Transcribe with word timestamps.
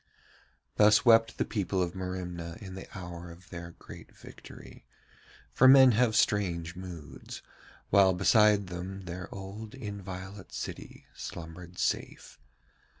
Thus 0.77 1.05
wept 1.05 1.37
the 1.37 1.45
people 1.45 1.79
of 1.79 1.93
Merimna 1.93 2.57
in 2.59 2.73
the 2.73 2.87
hour 2.97 3.29
of 3.29 3.51
their 3.51 3.75
great 3.77 4.17
victory, 4.17 4.83
for 5.53 5.67
men 5.67 5.91
have 5.91 6.15
strange 6.15 6.75
moods, 6.75 7.43
while 7.91 8.13
beside 8.13 8.65
them 8.65 9.05
their 9.05 9.29
old 9.31 9.75
inviolate 9.75 10.53
city 10.53 11.05
slumbered 11.13 11.77
safe. 11.77 12.39